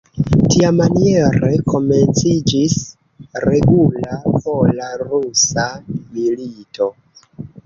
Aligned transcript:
Tiamaniere 0.51 1.49
komenciĝis 1.73 2.77
regula 3.45 4.17
pola-rusa 4.47 5.69
milito. 6.01 6.91